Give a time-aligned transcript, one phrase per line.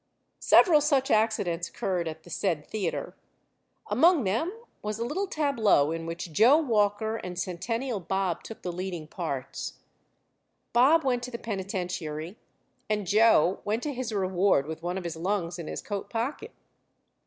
[0.39, 3.15] Several such accidents occurred at the said theater.
[3.87, 8.71] Among them was a little tableau in which Joe Walker and Centennial Bob took the
[8.71, 9.73] leading parts.
[10.73, 12.35] Bob went to the penitentiary,
[12.89, 16.51] and Joe went to his reward with one of his lungs in his coat pocket.